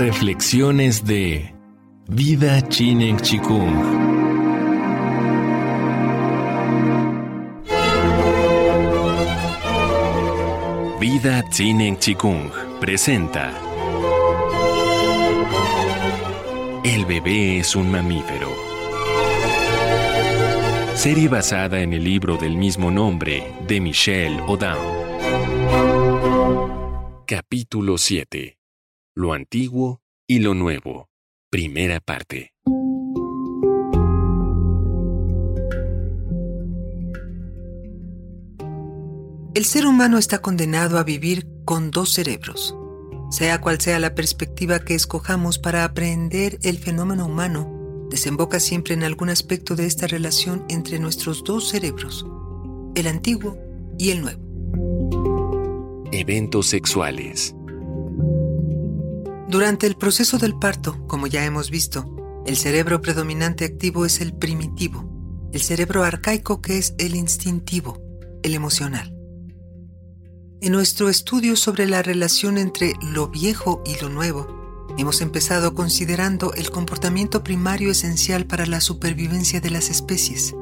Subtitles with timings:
[0.00, 1.54] Reflexiones de
[2.08, 3.74] Vida Chinen Chikung.
[10.98, 12.50] Vida Chinen Chikung
[12.80, 13.52] presenta
[16.82, 18.48] El bebé es un mamífero.
[20.94, 24.78] Serie basada en el libro del mismo nombre de Michelle Odam.
[27.26, 28.59] Capítulo 7
[29.14, 31.08] lo antiguo y lo nuevo.
[31.50, 32.52] Primera parte.
[39.52, 42.76] El ser humano está condenado a vivir con dos cerebros.
[43.30, 49.04] Sea cual sea la perspectiva que escojamos para aprender el fenómeno humano, desemboca siempre en
[49.04, 52.26] algún aspecto de esta relación entre nuestros dos cerebros,
[52.94, 53.58] el antiguo
[53.98, 54.40] y el nuevo.
[56.12, 57.54] Eventos sexuales.
[59.50, 62.06] Durante el proceso del parto, como ya hemos visto,
[62.46, 65.04] el cerebro predominante activo es el primitivo,
[65.52, 68.00] el cerebro arcaico que es el instintivo,
[68.44, 69.12] el emocional.
[70.60, 76.54] En nuestro estudio sobre la relación entre lo viejo y lo nuevo, hemos empezado considerando
[76.54, 80.54] el comportamiento primario esencial para la supervivencia de las especies.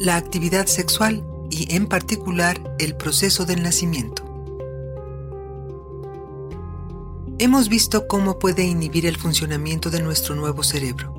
[0.00, 4.23] La actividad sexual y en particular el proceso del nacimiento.
[7.38, 11.12] Hemos visto cómo puede inhibir el funcionamiento de nuestro nuevo cerebro.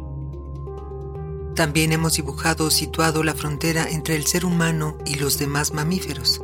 [1.55, 6.41] También hemos dibujado o situado la frontera entre el ser humano y los demás mamíferos.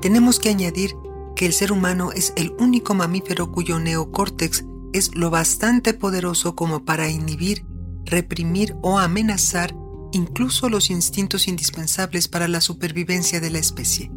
[0.00, 0.94] Tenemos que añadir
[1.34, 6.84] que el ser humano es el único mamífero cuyo neocórtex es lo bastante poderoso como
[6.84, 7.64] para inhibir,
[8.04, 9.74] reprimir o amenazar
[10.12, 14.10] incluso los instintos indispensables para la supervivencia de la especie.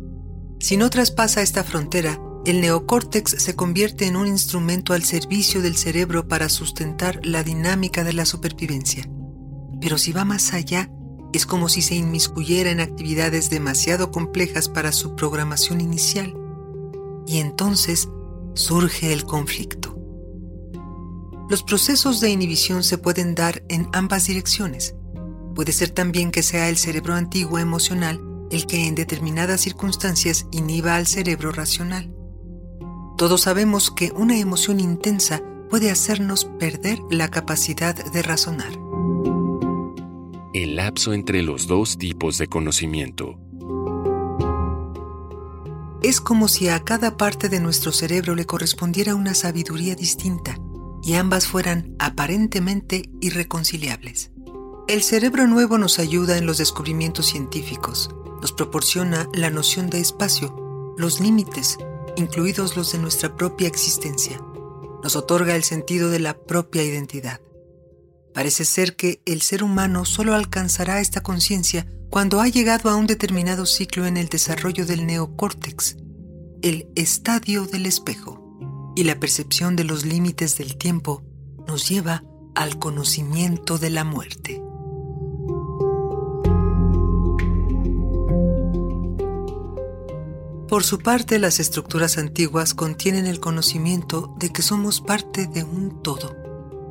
[0.59, 5.75] Si no traspasa esta frontera, el neocórtex se convierte en un instrumento al servicio del
[5.75, 9.07] cerebro para sustentar la dinámica de la supervivencia.
[9.79, 10.89] Pero si va más allá,
[11.33, 16.35] es como si se inmiscuyera en actividades demasiado complejas para su programación inicial.
[17.27, 18.09] Y entonces
[18.53, 19.97] surge el conflicto.
[21.49, 24.95] Los procesos de inhibición se pueden dar en ambas direcciones.
[25.55, 28.21] Puede ser también que sea el cerebro antiguo emocional
[28.51, 32.13] el que en determinadas circunstancias inhiba al cerebro racional.
[33.21, 38.71] Todos sabemos que una emoción intensa puede hacernos perder la capacidad de razonar.
[40.55, 43.37] El lapso entre los dos tipos de conocimiento.
[46.01, 50.57] Es como si a cada parte de nuestro cerebro le correspondiera una sabiduría distinta
[51.03, 54.31] y ambas fueran aparentemente irreconciliables.
[54.87, 58.09] El cerebro nuevo nos ayuda en los descubrimientos científicos,
[58.41, 61.77] nos proporciona la noción de espacio, los límites,
[62.15, 64.41] incluidos los de nuestra propia existencia.
[65.03, 67.41] Nos otorga el sentido de la propia identidad.
[68.33, 73.07] Parece ser que el ser humano solo alcanzará esta conciencia cuando ha llegado a un
[73.07, 75.97] determinado ciclo en el desarrollo del neocórtex,
[76.61, 81.23] el estadio del espejo, y la percepción de los límites del tiempo
[81.67, 82.23] nos lleva
[82.55, 84.61] al conocimiento de la muerte.
[90.71, 96.01] Por su parte, las estructuras antiguas contienen el conocimiento de que somos parte de un
[96.01, 96.33] todo.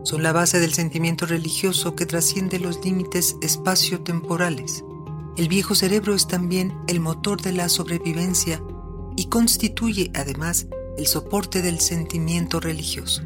[0.05, 4.85] Son la base del sentimiento religioso que trasciende los límites espacio-temporales.
[5.39, 8.63] El viejo cerebro es también el motor de la sobrevivencia
[9.17, 10.67] y constituye además
[10.99, 13.23] el soporte del sentimiento religioso.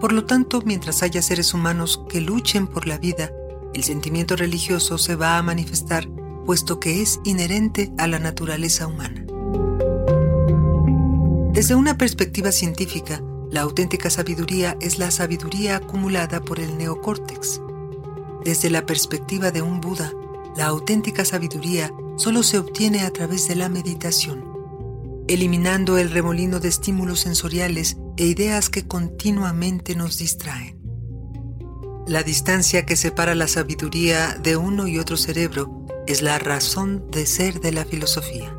[0.00, 3.30] Por lo tanto, mientras haya seres humanos que luchen por la vida,
[3.74, 6.08] el sentimiento religioso se va a manifestar
[6.46, 9.25] puesto que es inherente a la naturaleza humana.
[11.56, 17.62] Desde una perspectiva científica, la auténtica sabiduría es la sabiduría acumulada por el neocórtex.
[18.44, 20.12] Desde la perspectiva de un Buda,
[20.54, 24.44] la auténtica sabiduría solo se obtiene a través de la meditación,
[25.28, 30.78] eliminando el remolino de estímulos sensoriales e ideas que continuamente nos distraen.
[32.06, 37.24] La distancia que separa la sabiduría de uno y otro cerebro es la razón de
[37.24, 38.54] ser de la filosofía.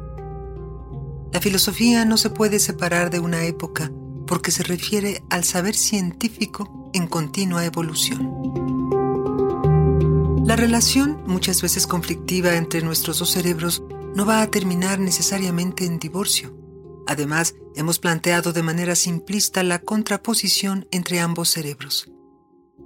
[1.34, 3.92] La filosofía no se puede separar de una época
[4.26, 8.34] porque se refiere al saber científico en continua evolución.
[10.46, 13.84] La relación, muchas veces conflictiva entre nuestros dos cerebros,
[14.16, 16.56] no va a terminar necesariamente en divorcio.
[17.06, 22.10] Además, hemos planteado de manera simplista la contraposición entre ambos cerebros.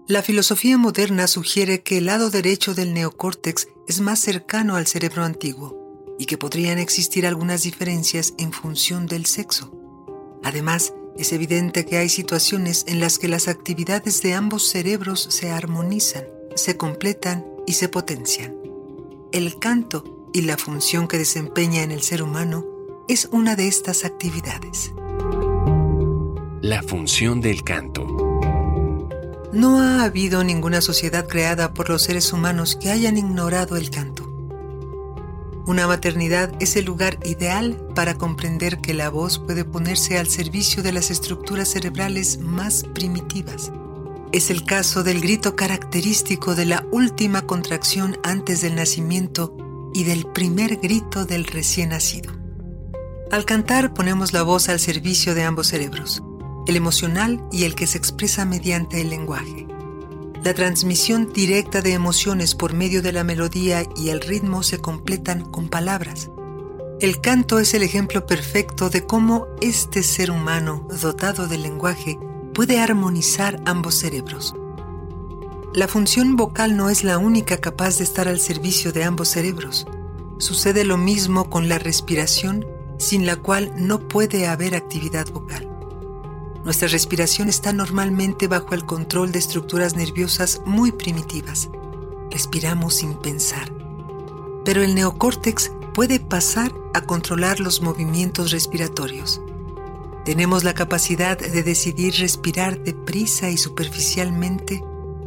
[0.07, 5.23] La filosofía moderna sugiere que el lado derecho del neocórtex es más cercano al cerebro
[5.23, 5.80] antiguo,
[6.17, 9.71] y que podrían existir algunas diferencias en función del sexo.
[10.43, 15.51] Además, Es evidente que hay situaciones en las que las actividades de ambos cerebros se
[15.51, 16.23] armonizan,
[16.55, 18.55] se completan y se potencian.
[19.31, 22.65] El canto y la función que desempeña en el ser humano
[23.07, 24.93] es una de estas actividades.
[26.61, 28.07] La función del canto.
[29.51, 34.20] No ha habido ninguna sociedad creada por los seres humanos que hayan ignorado el canto.
[35.71, 40.83] Una maternidad es el lugar ideal para comprender que la voz puede ponerse al servicio
[40.83, 43.71] de las estructuras cerebrales más primitivas.
[44.33, 49.55] Es el caso del grito característico de la última contracción antes del nacimiento
[49.93, 52.33] y del primer grito del recién nacido.
[53.31, 56.21] Al cantar ponemos la voz al servicio de ambos cerebros,
[56.67, 59.70] el emocional y el que se expresa mediante el lenguaje.
[60.43, 65.45] La transmisión directa de emociones por medio de la melodía y el ritmo se completan
[65.45, 66.31] con palabras.
[66.99, 72.17] El canto es el ejemplo perfecto de cómo este ser humano dotado del lenguaje
[72.55, 74.55] puede armonizar ambos cerebros.
[75.75, 79.85] La función vocal no es la única capaz de estar al servicio de ambos cerebros.
[80.39, 82.65] Sucede lo mismo con la respiración,
[82.97, 85.70] sin la cual no puede haber actividad vocal.
[86.63, 91.69] Nuestra respiración está normalmente bajo el control de estructuras nerviosas muy primitivas.
[92.29, 93.73] Respiramos sin pensar.
[94.63, 99.41] Pero el neocórtex puede pasar a controlar los movimientos respiratorios.
[100.23, 104.83] Tenemos la capacidad de decidir respirar deprisa y superficialmente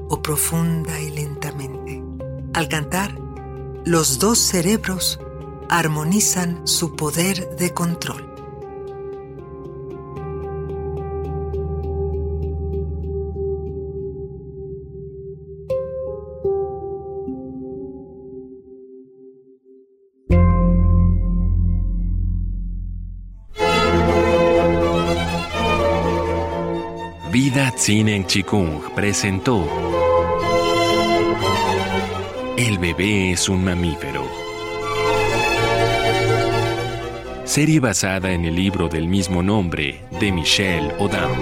[0.09, 2.03] o profunda y lentamente.
[2.53, 3.19] Al cantar,
[3.85, 5.19] los dos cerebros
[5.69, 8.34] armonizan su poder de control.
[27.35, 29.67] Vida Tsinen Chikung presentó
[32.57, 34.25] El bebé es un mamífero.
[37.45, 41.33] Serie basada en el libro del mismo nombre de Michelle Odam.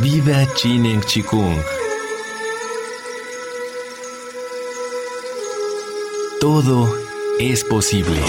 [0.00, 1.56] Vida Chinen Chikung.
[6.40, 6.88] Todo
[7.40, 8.20] es posible.